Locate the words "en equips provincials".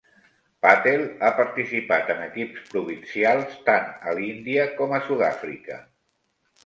2.13-3.55